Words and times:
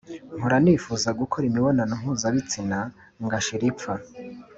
Mpora 0.37 0.57
nifuza 0.63 1.09
gukora 1.19 1.43
imibonano 1.49 1.93
mpuzabitsina 2.01 2.77
ngashira 3.25 3.63
ipfa 3.71 3.93